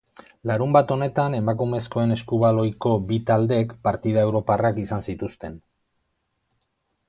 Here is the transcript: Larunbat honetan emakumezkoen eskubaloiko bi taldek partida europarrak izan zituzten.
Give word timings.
Larunbat 0.51 0.93
honetan 0.95 1.35
emakumezkoen 1.39 2.15
eskubaloiko 2.15 2.95
bi 3.11 3.21
taldek 3.29 3.77
partida 3.89 4.27
europarrak 4.31 4.83
izan 4.89 5.09
zituzten. 5.11 5.61